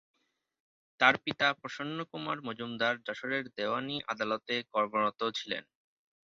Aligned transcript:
তার 0.99 1.15
পিতা 1.23 1.47
প্রসন্নকুমার 1.59 2.37
মজুমদার 2.47 2.95
যশোরের 3.07 3.45
দেওয়ানি 3.57 3.95
আদালতে 4.11 4.55
কর্মরত 4.73 5.21
ছিলেন। 5.37 5.63